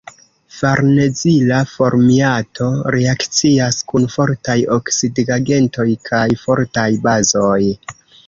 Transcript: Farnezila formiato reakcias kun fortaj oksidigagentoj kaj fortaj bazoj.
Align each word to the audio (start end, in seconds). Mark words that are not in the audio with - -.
Farnezila 0.59 1.57
formiato 1.73 2.69
reakcias 2.95 3.77
kun 3.93 4.09
fortaj 4.15 4.57
oksidigagentoj 4.79 5.87
kaj 6.11 6.25
fortaj 6.47 6.89
bazoj. 7.07 7.61